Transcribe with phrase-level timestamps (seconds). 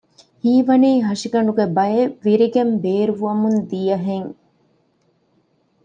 [0.41, 4.31] ހީވަނީ ހަށިގަނޑުގެ ބައެއް ވިރިގެން ބޭރުވަމުން ދިޔަހެން